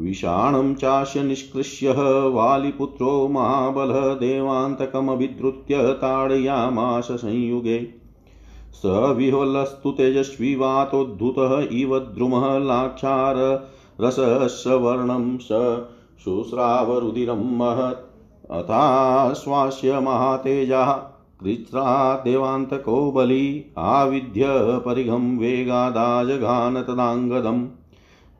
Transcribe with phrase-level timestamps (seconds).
[0.00, 1.92] विषाणं चास्य निष्कृष्य
[2.28, 7.86] वालिपुत्रो महाबलः देवान्तकमभिधृत्य ताडयामाश संयुगे।
[8.72, 8.82] स
[9.16, 13.34] विह्वलस्तु तेजस्वी वातोद्धुतः इव द्रुमः लाक्षार
[14.00, 15.48] रसस्वर्णं स
[16.24, 18.04] शुश्रावरुदिरं महत्।
[18.50, 24.46] अथाश्वास्य महातेजाः कृत्रा देवान्तको बली आविद्य
[24.86, 27.66] परिघं वेगादाजघान तदाङ्गदम्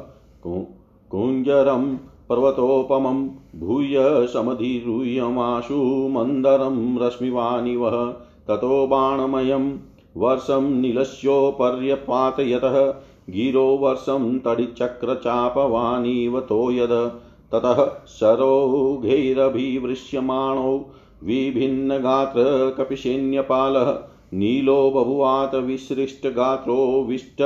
[1.11, 1.97] कुञ्जरं
[2.29, 3.29] पर्वतोपमं,
[3.59, 8.13] भूय समधिरूयमाशु मन्दरं रश्मिवानिवः।
[8.47, 9.77] ततो बाणमयं
[10.17, 12.93] वर्षं नीलस्योपर्यपातयतः,
[13.29, 17.19] गिरो वर्षं तडिचक्रचापवानिव तोयद।
[17.51, 20.85] ततः सरोघैरभिवृश्यमाणो
[21.23, 23.99] विभिन्नगात्रकपिशैन्यपालः
[24.33, 27.41] नीलो बभुवात विसृष्टगात्रो विष्ट,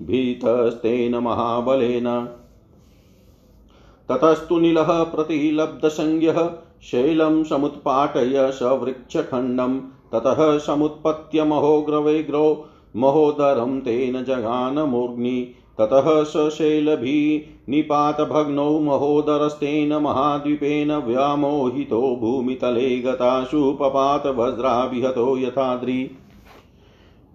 [0.00, 2.28] भीतस्तेन महाबलेन।
[4.08, 6.50] ततस्तु नीलः प्रतिलब्धसंज्ञः,
[6.82, 22.98] शैलं समुत्पाटय सवृक्षखण्डं, ततः समुत्पत्य महोग्रवैग्रो, महोदरं तेन जगानमूर्ध्नि ततः सशैलभिनिपातभग्नौ महोदरस्तेन महाद्वीपेन व्यामोहितो भूमितले
[22.98, 26.10] गताशु पपात वज्राभिहतो यथाद्रि।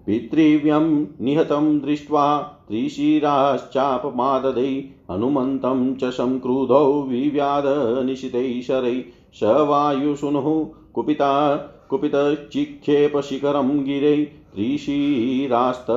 [0.05, 7.63] पितृव्यं निहतं दृष्ट्वा त्रिशिराश्चापमाददै हनुमन्तं च संक्रुधौ विव्याध
[8.05, 9.03] निशितैशरै
[9.33, 11.55] स वायुशुनुः कुपिता
[11.89, 15.87] कुपितचिक्षेपशिखरं गिरै त्रिशिरास्त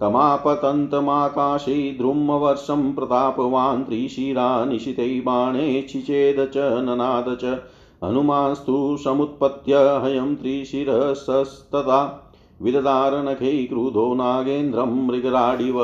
[0.00, 7.58] तमापतन्तमाकाशे द्रुमवर्षं प्रतापवान् त्रिशिरा निशितै बाणे छिचेद च ननाद च।
[8.04, 12.25] हनुमांस्तु समुत्पत्य हयं त्रिशिरसस्तदा।
[12.62, 15.82] विददारनखै क्रुधो नागेन्द्रं मृगराडिव।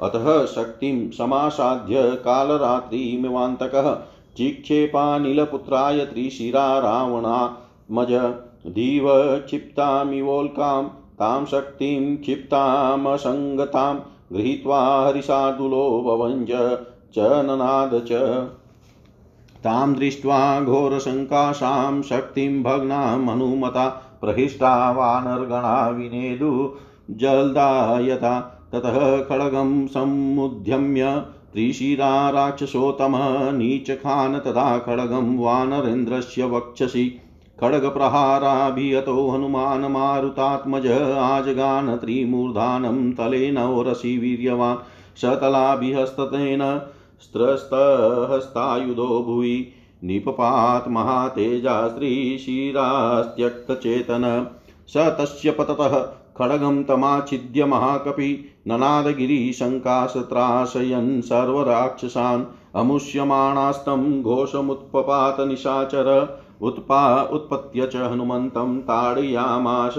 [0.00, 3.94] अतः शक्तिं समासाद्य कालरात्रिमिवान्तकः।
[4.36, 8.12] चिक्षेपानिलपुत्राय त्रिशिरा रावणात्मज
[8.72, 9.06] धीव
[9.38, 10.84] क्षिप्तामिवोल्कां।
[11.18, 13.96] तां शक्तिं क्षिप्तामसङ्गतां
[14.32, 16.48] गृहीत्वा हरिशार्दुलो भवञ्ज
[17.14, 18.12] च ननाद च।
[19.64, 26.74] तां दृष्ट्वा घोरशङ्काशां शक्तिं भग्नाम् अनुमता प्रहिष्टा वानर्गणा विनेदु
[27.10, 37.20] जल्दायता। ततः खड्गं समुद्यम्य त्रिशिरा राक्षसोत्तमः नीचखान तदा खड्गं वानरेन्द्रस्य वक्षसि।
[37.60, 44.78] खड्गप्रहाराभियतो हनुमान् मारुतात्मज आजगान त्रिमूर्धानं तलेनोरसि वीर्यवान्।
[45.16, 46.80] शतलाभिहस्ततेन
[47.20, 49.72] स्त्रस्तहस्तायुधो भुवि।
[50.04, 54.46] निपपात् महातेजा स्त्रीशिरास्त्यक्तचेतन
[54.88, 62.44] स तस्य पततः खड्गं तमाच्छिद्य महाकपि ननादगिरिशङ्कासत्राशयन् सर्वराक्षसान्
[62.74, 69.94] अमुष्यमाणास्तं घोषमुत्पपात निशाचर उत्पा उत्पत्य च हनुमन्तं ताडयामाश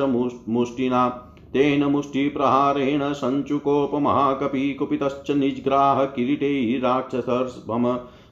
[0.49, 6.06] मुष्टिना। तेन मुष्टिप्रहारेण सञ्चुकोपमहाकपि कुपितश्च निजग्राह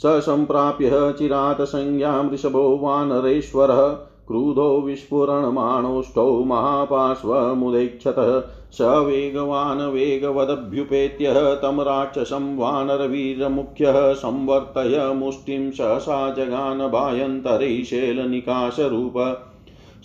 [0.03, 3.89] स सम्प्राप्य चिरात् संज्ञां वृषभो वानरेश्वरः,
[4.29, 8.41] क्रुधो विस्फुरणमाणोष्ठौ महापार्श्वमुदैक्षतः,
[8.73, 19.47] स वेगवान् वेगवदभ्युपेत्य, तं राक्षसं वानरवीरमुख्यः, संवर्तय मुष्टिं सहसा जगान भायन्तरे शैलनिकाशरूप।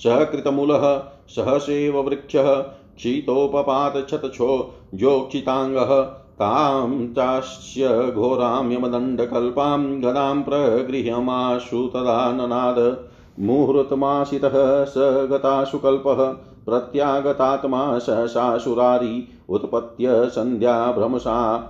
[0.04, 2.60] सः कृतमूलः सहसेव वृक्षः
[2.98, 13.08] क्षितोपपातक्षतछो जोक्षिताङ्गः तां चास्य घोरां यमदण्डकल्पां गदां प्रगृह्यमाशु तदा ननाद
[13.40, 16.34] मुहूर्तमाशितः स गताशु कल्पः
[16.66, 21.70] प्रत्यागतात्मा सहसासुरारी उत्पत्य सन्ध्याभ्रमसा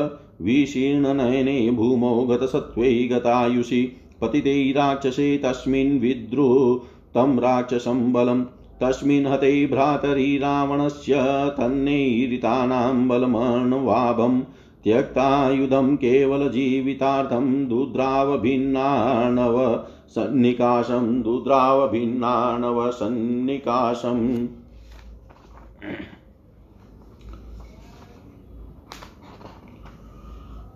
[0.47, 3.83] विशीर्णनयने भूमौ गतसत्त्वै गतायुषि
[4.21, 8.45] पतिते राक्षसे तस्मिन् विद्रुतं राक्षसं बलम्
[8.83, 11.19] तस्मिन् हते भ्रातरि रावणस्य
[11.59, 14.43] तन्नैरितानां बलमण्वाभम्
[14.85, 24.47] त्यक्तायुधं केवलजीवितार्थं दुद्रावभिन्नाणव सन्निकाशं, दुद्रावभिन्नाणव सन्निकाशम्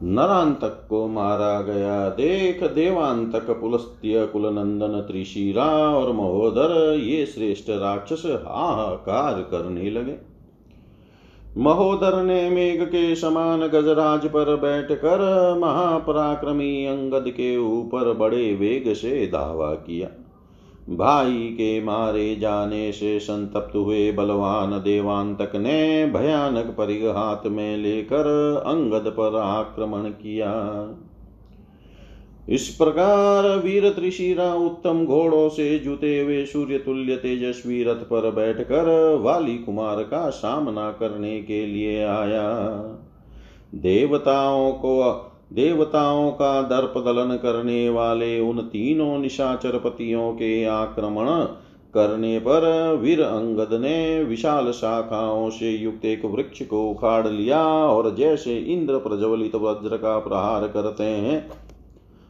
[0.02, 9.34] नरांतक को मारा गया देख देवांतक पुलस्त्य कुलनंदन त्रिशीरा और महोदर, ये श्रेष्ठ राक्षस हाहाकार
[9.34, 10.27] करने लगे।
[11.58, 15.20] महोदर ने मेघ के समान गजराज पर बैठकर
[15.58, 20.08] महापराक्रमी अंगद के ऊपर बड़े वेग से दावा किया।
[20.96, 28.26] भाई के मारे जाने से संतप्त हुए बलवान देवांतक ने भयानक परिघात में लेकर
[28.66, 30.52] अंगद पर आक्रमण किया।
[32.48, 39.18] इस प्रकार वीर त्रिशिरा उत्तम घोड़ों से जुते हुए सूर्य तुल्य तेजस्वी रथ पर बैठकर
[39.22, 42.48] वाली कुमार का सामना करने के लिए आया।
[43.74, 45.12] देवताओं को,
[45.52, 51.26] देवताओं का दर्प दलन करने वाले उन तीनों निशाचर पतियों के आक्रमण
[51.94, 58.14] करने पर वीर अंगद ने विशाल शाखाओं से युक्त एक वृक्ष को उखाड़ लिया और
[58.14, 61.50] जैसे इंद्र प्रज्वलित वज्र का प्रहार करते हैं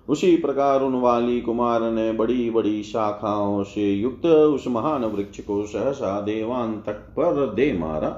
[0.08, 5.66] उसी प्रकार उन वाली कुमार ने बड़ी बड़ी शाखाओं से युक्त उस महान वृक्ष को
[5.66, 8.08] सहसा देवान तक पर दे मारा।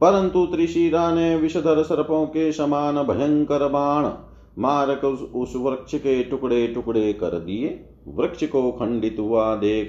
[0.00, 4.10] परंतु त्रिशिरा ने विषधर सर्पों के समान भयंकर बाण
[4.58, 5.04] मारक
[5.34, 9.88] उस, वृक्ष के टुकड़े टुकड़े कर दिए। वृक्ष को खंडित हुआ देख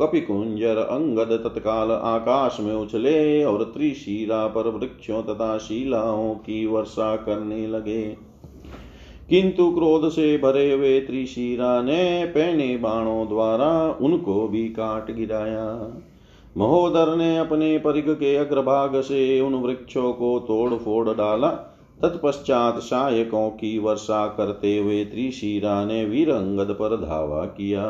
[0.00, 7.66] कपिकुंजर अंगद तत्काल आकाश में उछले और त्रिशिरा पर वृक्षों तथा शिलाओं की वर्षा करने
[7.66, 8.31] लगे।
[9.32, 15.92] किंतु क्रोध से भरे हुए त्रिशिरा ने पहने बाणों द्वारा उनको भी काट गिराया।
[16.56, 21.48] महोदर ने अपने परिग के अग्रभाग से उन वृक्षों को तोड़ फोड़ डाला।
[22.02, 27.86] तत्पश्चात सायकों की वर्षा करते हुए त्रिशीरा ने वीर अंगद पर धावा किया।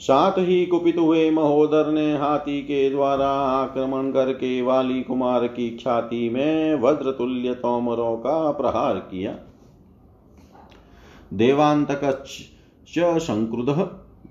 [0.00, 6.28] साथ ही कुपित हुए महोदर ने हाथी के द्वारा आक्रमण करके वाली कुमार की छाती
[6.28, 9.36] में वज्र तुल्य तोमरों का प्रहार किया।
[11.34, 12.00] देवांतक
[13.20, 13.70] संक्रुध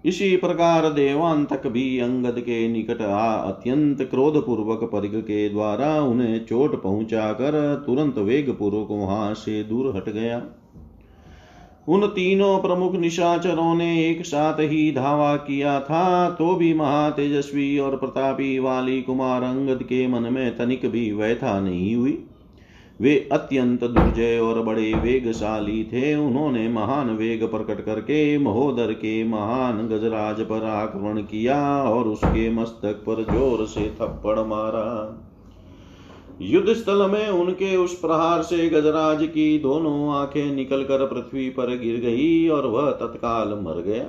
[0.05, 6.45] इसी प्रकार देवांतक भी अंगद के निकट आ अत्यंत क्रोध पूर्वक परिग के द्वारा उन्हें
[6.45, 10.41] चोट पहुंचाकर तुरंत वेग पूर्वक वहाँ से दूर हट गया।
[11.89, 17.97] उन तीनों प्रमुख निशाचरों ने एक साथ ही धावा किया था तो भी महातेजस्वी और
[17.97, 22.23] प्रतापी वाली कुमार अंगद के मन में तनिक भी व्यथा नहीं हुई।
[23.03, 29.87] वे अत्यंत दुर्जय और बड़े वेगशाली थे। उन्होंने महान वेग प्रकट करके महोदर के महान
[29.87, 34.89] गजराज पर आक्रमण किया और उसके मस्तक पर ज़ोर से थप्पड़ मारा।
[36.41, 41.99] युद्ध स्थल में उनके उस प्रहार से गजराज की दोनों आँखें निकलकर पृथ्वी पर गिर
[41.99, 44.05] गई और वह तत्काल मर गया।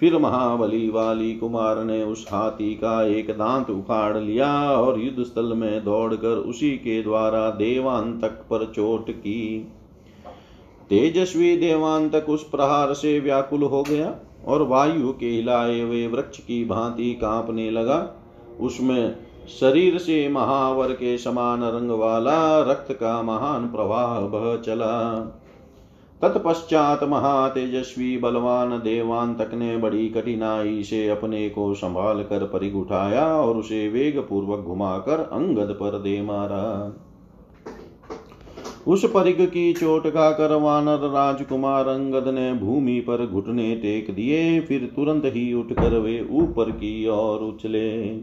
[0.00, 5.52] फिर महाबली वाली कुमार ने उस हाथी का एक दांत उखाड़ लिया और युद्ध स्थल
[5.52, 9.72] में दौड़कर उसी के द्वारा देवांतक पर चोट की।
[10.88, 14.14] तेजस्वी देवांतक उस प्रहार से व्याकुल हो गया
[14.46, 18.14] और वायु के हिलाए हुए वृक्ष की भांति कांपने लगा।
[18.60, 19.16] उसमें
[19.60, 24.96] शरीर से महावर के समान रंग वाला रक्त का महान प्रवाह बह चला।
[26.22, 33.56] तत्पश्चात महातेजस्वी बलवान देवांतक ने बड़ी कठिनाई से अपने को संभाल कर परिग उठाया और
[33.56, 36.96] उसे वेग पूर्वक घुमाकर अंगद पर दे मारा।
[38.86, 44.92] उस परिग की चोट खाकर वानर राजकुमार अंगद ने भूमि पर घुटने टेक दिए, फिर
[44.96, 48.16] तुरंत ही उठकर वे ऊपर की ओर उछले।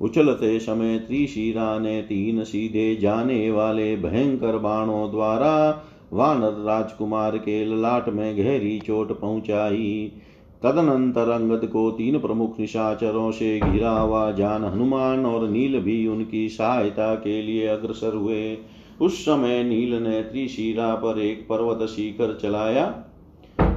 [0.00, 8.08] उछलते समय त्रिशिरा ने तीन सीधे जाने वाले भयंकर बाणों द्वारा वानर राजकुमार के ललाट
[8.08, 10.12] में गहरी चोट पहुंचाई।
[10.62, 16.48] तदनंतर अंगद को तीन प्रमुख निशाचरों से घिरा हुआ जान हनुमान और नील भी उनकी
[16.48, 18.58] सहायता के लिए अग्रसर हुए।
[19.00, 22.86] उस समय नील ने त्रिशिरा पर एक पर्वत शिखर चलाया।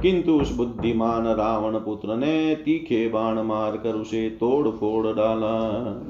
[0.02, 6.06] किंतु उस बुद्धिमान रावण पुत्र ने तीखे बाण मारकर उसे तोड़ फोड़ डाला।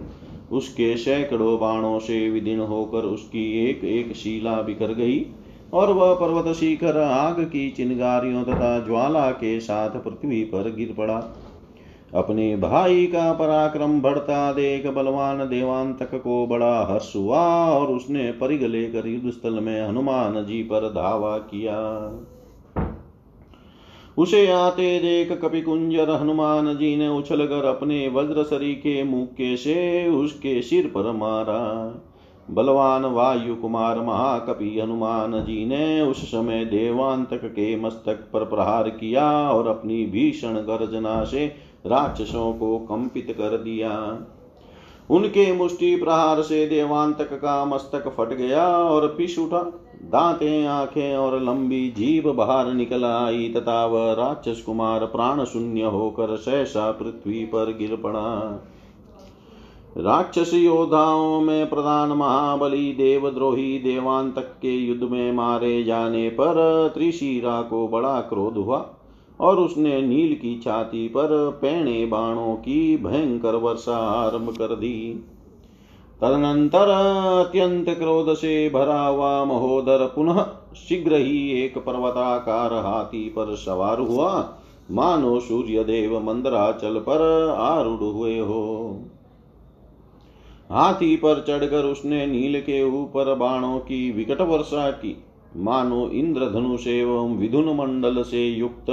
[0.53, 5.27] उसके सैकड़ों बाणों से विदीर्ण होकर उसकी एक एक शिला बिखर गई।
[5.73, 11.37] और वह पर्वत शिखर आग की चिनगारियों तथा ज्वाला के साथ पृथ्वी पर गिर पड़ा।
[12.15, 18.63] अपने भाई का पराक्रम बढ़ता देख बलवान देवांतक को बड़ा हर्ष हुआ और उसने परिग
[18.63, 21.79] लेकर युद्ध स्थल में हनुमान जी पर धावा किया।
[24.19, 30.63] उसे आते देख कपिकुंजर हनुमान जी ने उछलकर अपने वज्र सरी के मुक्के से उसके
[30.63, 31.61] सिर पर मारा।
[32.51, 39.51] बलवान वायु कुमार महाकपि हनुमान जी ने उस समय देवांतक के मस्तक पर प्रहार किया
[39.51, 41.47] और अपनी भीषण गर्जना से
[41.87, 44.19] राक्षसों को कंपित कर दिया।
[45.11, 49.63] उनके मुष्टि प्रहार से देवांतक का मस्तक फट गया और पिस उठा।
[50.03, 56.37] दांतें, आँखें और लंबी जीभ बाहर निकल आई तथा वह राक्षस कुमार प्राण शून्य होकर
[56.37, 58.63] सहसा पृथ्वी पर गिर पड़ा।
[59.97, 67.89] राक्षस योद्धाओं में प्रधान महाबली देवद्रोही देवांतक के युद्ध में मारे जाने पर त्रिशिरा को
[67.89, 68.87] बड़ा क्रोध हुआ
[69.41, 75.25] और उसने नील की छाती पर पैणे बाणों की भयंकर वर्षा आरंभ कर दी।
[76.21, 80.43] तदनंतर अत्यंत क्रोध से भरा हुआ महोदर पुनः
[80.77, 84.33] शीघ्र ही एक पर्वताकार हाथी पर सवार हुआ।
[84.91, 88.97] मानो सूर्य देव मंदराचल पर आरूढ़ हुए हो।
[90.73, 95.25] हाथी पर चढ़कर उसने नील के ऊपर बाणों की विकट वर्षा की।
[95.57, 98.91] मानो इंद्रधनुष एवं विधुन मंडल से युक्त।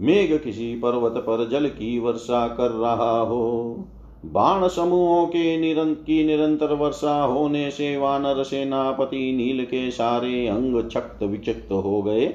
[0.00, 3.84] मेघ किसी पर्वत पर जल की वर्षा कर रहा हो।
[4.24, 10.90] बाण समूहों के निरंत की निरंतर वर्षा होने से वानर सेनापति नील के सारे अंग
[10.90, 12.26] छक्त विचक्त हो गए।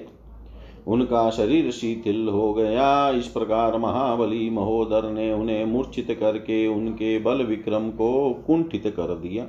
[0.89, 7.43] उनका शरीर शिथिल हो गया। इस प्रकार महाबली महोदर ने उन्हें मूर्छित करके उनके बल
[7.43, 9.45] विक्रम को कुंठित कर दिया।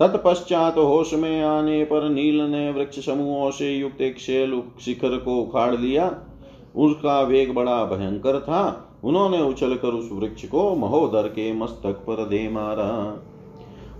[0.00, 5.36] तत्पश्चात होश में आने पर नील ने वृक्ष समूहों से युक्त एक शेल शिखर को
[5.36, 6.14] उखाड़ लिया।
[6.76, 12.48] उसका वेग बड़ा भयंकर था। उन्होंने उछलकर उस वृक्ष को महोदर के मस्तक पर दे
[12.48, 12.88] मारा।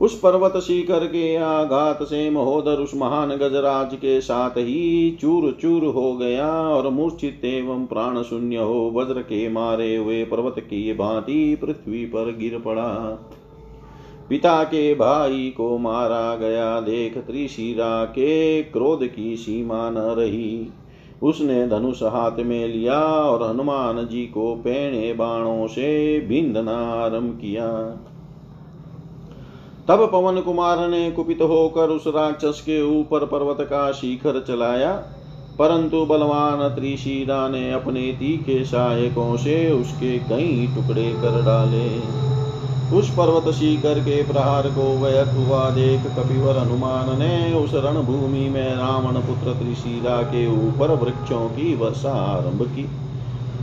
[0.00, 5.84] उस पर्वत शिखर के आघात से महोदर उस महान गजराज के साथ ही चूर चूर
[5.84, 11.58] हो गया और मूर्छित एवं प्राण शून्य हो वज्र के मारे हुए पर्वत की भांति
[11.62, 12.88] पृथ्वी पर गिर पड़ा।
[14.28, 20.68] पिता के भाई को मारा गया। देख त्रिशिरा के क्रोध की सीमा न रही।
[21.22, 27.68] उसने धनुष हाथ में लिया और हनुमान जी को पेणे बाणों से बिंदना आरंभ किया।
[29.88, 34.92] तब पवन कुमार ने कुपित होकर उस राक्षस के ऊपर पर्वत का शिखर चलाया,
[35.58, 41.88] परंतु बलवान त्रिशिरा ने अपने तीखे सहायकों से उसके कई टुकड़े कर डाले।
[42.98, 48.76] उस पर्वत शिखर के प्रहार को व्यर्थ हुआ देख कपिवर हनुमान ने उस रणभूमि में
[48.76, 53.07] रावण पुत्र त्रिशिरा के ऊपर वृक्षों की वर्षा आरंभ की।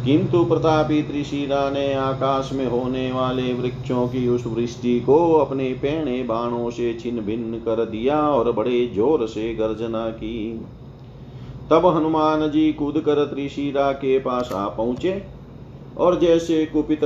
[0.05, 6.21] किंतु प्रतापी त्रिशिरा ने आकाश में होने वाले वृक्षों की उस वृष्टि को अपने पेणे
[6.23, 10.65] बाणों से छिन्न भिन्न कर दिया और बड़े ज़ोर से गर्जना की।
[11.69, 15.21] तब हनुमान जी कूद कर त्रिशिरा के पास आ पहुँचे
[15.97, 17.03] और जैसे कुपित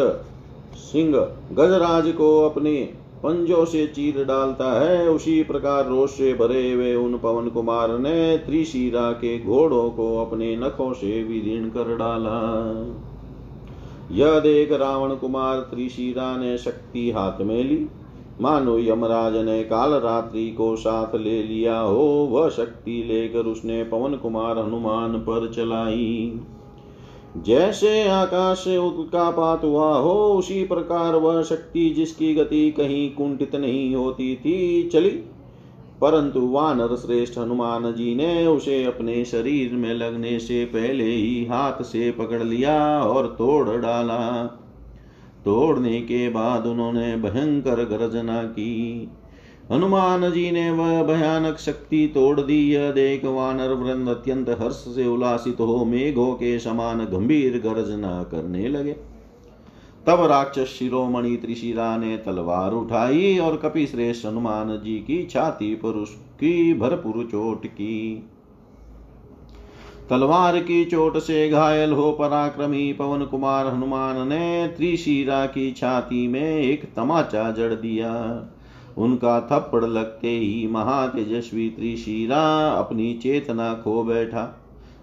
[0.75, 1.15] सिंह
[1.53, 2.73] गजराज को अपने
[3.23, 8.37] पंजों से चीर डालता है, उसी प्रकार रोष से भरे हुए उन पवन कुमार ने
[8.37, 12.37] त्रिशिरा के घोड़ों को अपने नखों से विदीर्ण कर डाला।
[14.11, 17.87] यह देख रावण कुमार त्रिशिरा ने शक्ति हाथ में ली।
[18.41, 24.15] मानो यमराज ने काल रात्रि को साथ ले लिया हो, वह शक्ति लेकर उसने पवन
[24.15, 26.39] कुमार हनुमान पर चलाई।
[27.37, 33.95] जैसे आकाश से उल्कापात हुआ हो, उसी प्रकार वह शक्ति जिसकी गति कहीं कुंठित नहीं
[33.95, 35.09] होती थी, चली।
[36.01, 41.83] परंतु वानर श्रेष्ठ हनुमान जी ने उसे अपने शरीर में लगने से पहले ही हाथ
[41.83, 44.45] से पकड़ लिया और तोड़ डाला।
[45.45, 49.09] तोड़ने के बाद उन्होंने भयंकर गर्जना की।
[49.71, 55.05] हनुमान जी ने वह भयानक शक्ति तोड़ दी। यह देख वानर वृंद अत्यंत हर्ष से
[55.07, 58.95] उल्लासित हो मेघों के समान गंभीर गर्जना करने लगे।
[60.07, 65.89] तब राक्षस शिरोमणि त्रिशिरा ने तलवार उठाई और कपि श्रेष्ठ हनुमान जी की छाती पर
[65.89, 68.27] उसकी भरपूर चोट की।
[70.09, 76.57] तलवार की चोट से घायल हो पराक्रमी पवन कुमार हनुमान ने त्रिशिरा की छाती में
[76.57, 78.13] एक तमाचा जड़ दिया।
[78.99, 84.47] उनका थप्पड़ लगते ही महातेजस्वी त्रिशिरा अपनी चेतना खो बैठा।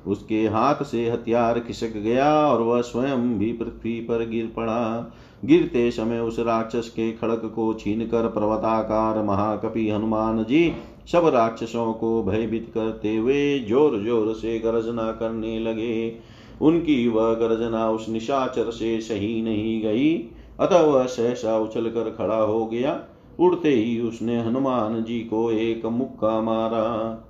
[0.07, 5.13] उसके हाथ से हथियार खिसक गया और वह स्वयं भी पृथ्वी पर गिर पड़ा।
[5.45, 10.73] गिरते समय उस राक्षस के खड़क को छीन कर पर्वताकार महाकपि हनुमान जी
[11.13, 16.17] सब राक्षसों को भयभीत करते हुए ज़ोर ज़ोर से गर्जना करने लगे।
[16.63, 20.15] उनकी वह गर्जना उस निशाचर से सही नहीं गई।
[20.61, 22.99] अतः वह सहसा उछल कर खड़ा हो गया।
[23.39, 27.23] उड़ते ही उसने हनुमान जी को एक मुक्का मारा।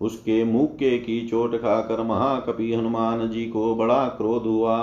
[0.00, 4.78] उसके मुक्के की चोट खाकर महाकपि हनुमान जी को बड़ा क्रोध हुआ।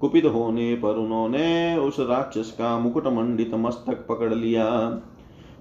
[0.00, 4.66] कुपित होने पर उन्होंने उस राक्षस का मुकुट मंडित मस्तक पकड़ लिया।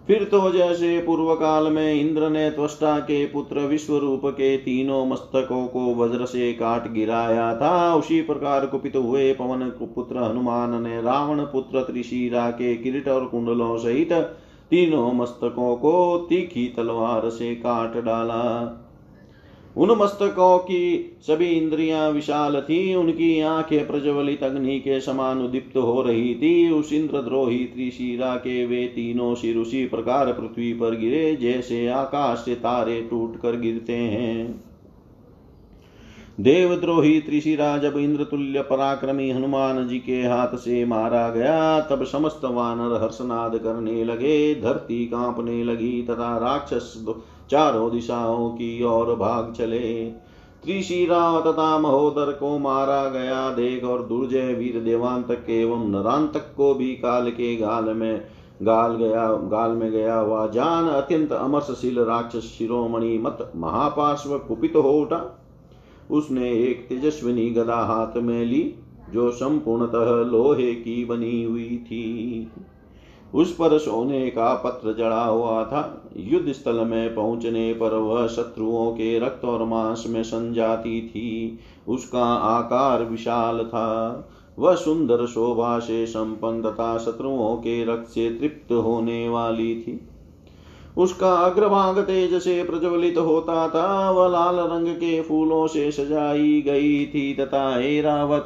[0.07, 5.05] फिर तो जैसे पूर्व काल में इंद्र ने त्वष्टा के पुत्र विश्व रूप के तीनों
[5.05, 11.01] मस्तकों को वज्र से काट गिराया था, उसी प्रकार कुपित हुए पवन पुत्र हनुमान ने
[11.01, 14.13] रावण पुत्र त्रिशिरा के किरीट और कुंडलों सहित
[14.69, 18.75] तीनों मस्तकों को तीखी तलवार से काट डाला।
[19.77, 26.01] उन मस्तकों की सभी इंद्रियाँ विशाल थी, उनकी आँखें प्रज्वलित अग्नि के समान उदीप्त हो
[26.01, 31.87] रही थी। उस इंद्रद्रोही त्रिशिरा के वे तीनों सिर उसी प्रकार पृथ्वी पर गिरे, जैसे
[31.87, 34.68] आकाश से तारे टूट कर गिरते हैं।
[36.39, 42.41] देवद्रोही त्रिशिरा जब इंद्र तुल्य पराक्रमी हनुमान जी के हाथ से मारा गया। तब समस्त
[42.45, 46.93] वानर हर्षनाद करने लगे, धरती कांपने लगी, तथा राक्षस
[47.51, 50.05] चारों दिशाओं की ओर भाग चले।
[50.63, 56.87] त्रिशिरा तथा महोदर को मारा गया। देख और दुर्जय वीर देवांतक एवं नरांतक को भी
[56.87, 58.21] काल के गाल में
[58.61, 64.91] गाल गया गाल में गया हुआ जान अत्यंत अमरसशील राक्षस शिरोमणि मत महापार्श्व कुपित हो
[64.91, 65.38] उठा।
[66.11, 68.75] उसने एक तेजस्विनी गदा हाथ में ली,
[69.13, 72.51] जो संपूर्णतः लोहे की बनी हुई थी।
[73.33, 78.91] उस पर सोने का पत्र जड़ा हुआ था। युद्ध स्थल में पहुँचने पर वह शत्रुओं
[78.91, 86.05] के रक्त और मांस में संजाती थी। उसका आकार विशाल था। वह सुंदर शोभा से
[86.05, 90.08] संपन्न तथा शत्रुओं के रक्त से तृप्त होने वाली थी।
[90.99, 97.05] उसका अग्रभाग तेज से प्रज्वलित होता था, वह लाल रंग के फूलों से सजाई गई
[97.05, 98.45] थी तथा एरावत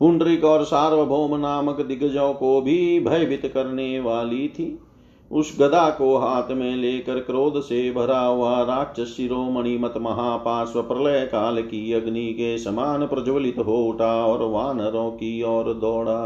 [0.00, 4.78] पुंडरिक और सार्वभौम नामक दिग्गजों को भी भयभीत करने वाली थी।
[5.30, 11.20] उस गदा को हाथ में लेकर क्रोध से भरा हुआ राक्षस शिरोमणि मत महापार्श्व प्रलय
[11.26, 16.22] काल की अग्नि के समान प्रज्वलित हो उठा और वानरों की ओर दौड़ा।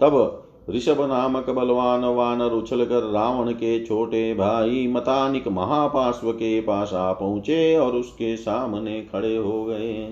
[0.00, 6.92] तब ऋषभ नामक बलवान वानर उछल कर रावण के छोटे भाई मतानिक महापार्श्व के पास
[6.92, 10.06] आ पहुँचे और उसके सामने खड़े हो गए।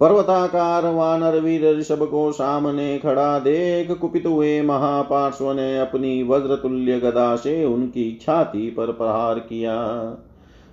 [0.00, 6.98] पर्वताकार वानर वीर ऋषभ को सामने खड़ा देख कुपित हुए महापार्श्व ने अपनी वज्र तुल्य
[7.00, 9.76] गदा से उनकी छाती पर प्रहार किया।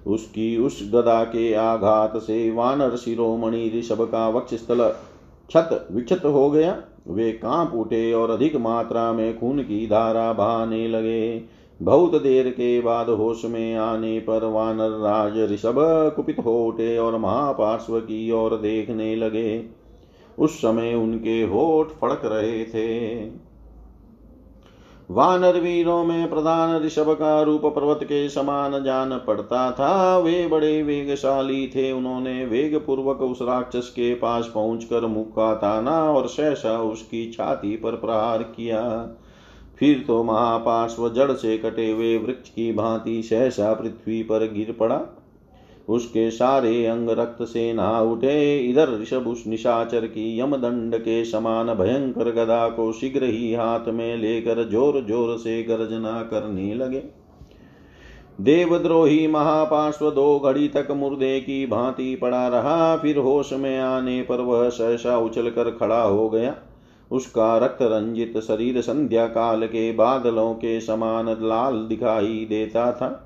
[0.08, 4.90] उसकी उस गदा के आघात से वानर शिरोमणि ऋषभ का वक्षस्थल
[5.50, 10.88] छत विक्षत हो गया। वे काँप उठे और अधिक मात्रा में खून की धारा बहाने
[10.88, 11.44] लगे।
[11.82, 15.76] बहुत देर के बाद होश में आने पर वानर राज ऋषभ
[16.16, 19.64] कुपित हो उठे और महापार्श्व की ओर देखने लगे।
[20.40, 23.16] उस समय उनके होठ फड़क रहे थे।
[25.12, 30.84] वानर वीरों में प्रधान ऋषभ का रूप पर्वत के समान जान पड़ता था। वे बड़े
[30.84, 37.32] वेगशाली थे। उन्होंने वेग पूर्वक उस राक्षस के पास पहुंचकर मुक्का ताना और सहसा उसकी
[37.32, 38.82] छाती पर प्रहार किया।
[39.80, 45.02] फिर तो महापार्श्व जड़ से कटे हुए वृक्ष की भांति सहसा पृथ्वी पर गिर पड़ा।
[45.88, 51.74] उसके सारे अंग रक्त से नहा उठे। इधर ऋषभ उस निशाचर की यमदंड के समान
[51.74, 57.04] भयंकर गदा को शीघ्र ही हाथ में लेकर ज़ोर ज़ोर से गर्जना करने लगे।
[58.42, 64.42] देवद्रोही महापार्श्व दो घड़ी तक मुर्दे की भांति पड़ा रहा। फिर होश में आने पर
[64.42, 66.56] वह सहसा उछल कर खड़ा हो गया।
[67.12, 73.25] उसका रक्त रंजित शरीर संध्या काल के बादलों के समान लाल दिखाई देता था।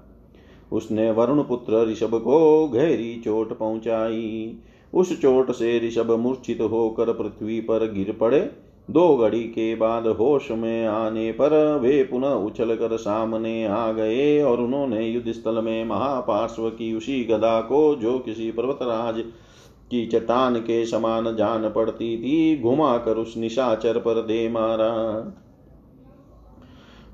[0.72, 4.58] उसने वरुण पुत्र ऋषभ को गहरी चोट पहुंचाई।
[4.94, 8.50] उस चोट से ऋषभ मूर्छित होकर पृथ्वी पर गिर पड़े।
[8.92, 14.42] दो घड़ी के बाद होश में आने पर वे पुनः उछल कर सामने आ गए
[14.42, 19.20] और उन्होंने युद्ध स्थल में महापार्श्व की उसी गदा को, जो किसी पर्वतराज
[19.92, 24.92] की चट्टान के समान जान पड़ती थी घुमा कर उस निशाचर पर दे मारा।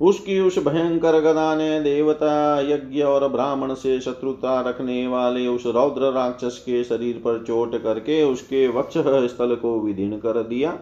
[0.01, 6.11] उसकी उस भयंकर गदा ने देवता, यज्ञ और ब्राह्मण से शत्रुता रखने वाले उस रौद्र
[6.11, 8.97] राक्षस के शरीर पर चोट करके उसके वक्ष
[9.31, 10.77] स्थल को विदीर्ण कर दिया।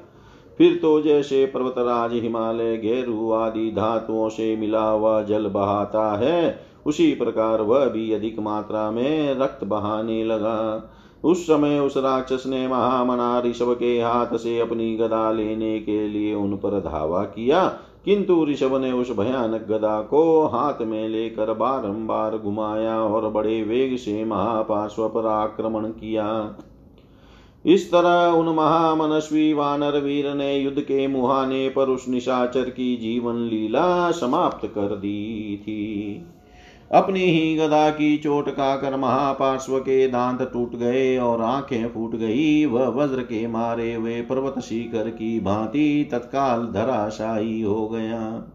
[0.58, 7.12] फिर तो जैसे पर्वतराज, हिमालय घेरु आदि धातुओं से मिला हुआ जल बहाता है, उसी
[7.12, 10.89] प्रकार वह भी अधिक मात्रा में रक्त बहाने लगा।
[11.23, 16.34] उस समय उस राक्षस ने महामना ऋषभ के हाथ से अपनी गदा लेने के लिए
[16.34, 22.38] उन पर धावा किया। किंतु ऋषभ ने उस भयानक गदा को हाथ में लेकर बारंबार
[22.38, 26.56] घुमाया और बड़े वेग से महापार्श्व पर आक्रमण किया।
[27.66, 33.36] इस तरह उन महामनस्वी वानर वीर ने युद्ध के मुहाने पर उस निशाचर की जीवन
[33.36, 36.24] लीला समाप्त कर दी थी।
[36.91, 42.15] अपनी ही गदा की चोट का कर महापार्श्व के दांत टूट गए और आँखें फूट
[42.15, 48.54] गई। वह वज्र के मारे हुए पर्वत शिखर की भांति तत्काल धराशायी हो गया।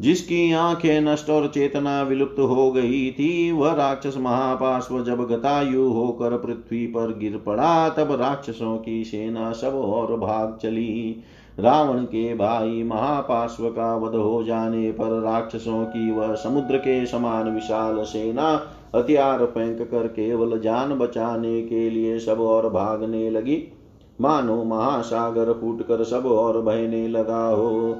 [0.00, 6.30] जिसकी आँखें नष्ट और चेतना विलुप्त हो गई थी, वह राक्षस महापार्श्व जब गतायु होकर
[6.30, 11.22] पृथ्वी पर गिर पड़ा, तब राक्षसों की सेना सब और भाग चली।
[11.60, 17.54] रावण के भाई महापाश्व का वध हो जाने पर राक्षसों की वह समुद्र के समान
[17.54, 18.62] विशाल सेना,
[18.96, 23.72] हथियार फेंक कर केवल जान बचाने के लिए सब और भागने लगी।
[24.20, 27.96] मानो महासागर फूट कर सब और बहने लगा हो।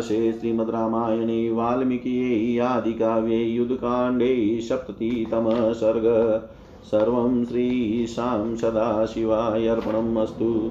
[0.00, 6.02] से श्रीमद् रामायणे, वाल्मीकि आदि काव्ये युद्धकाण्डे सप्ततितम सर्ग।
[6.82, 10.70] सर्व सर्वं श्रीशां सदाशिवाय अर्पणम् अस्तु।